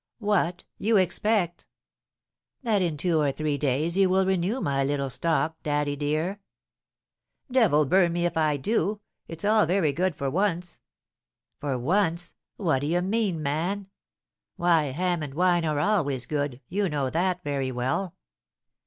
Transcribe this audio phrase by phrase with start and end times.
[0.17, 0.63] "What!
[0.79, 1.67] You expect"
[2.63, 6.39] "That in two or three days you will renew my little stock, daddy dear."
[7.51, 8.99] "Devil burn me if I do!
[9.27, 10.79] It's all very good for once"
[11.59, 12.33] "For once!
[12.57, 13.91] What d'ye mean, man?
[14.55, 18.15] Why, ham and wine are always good, you know that very well."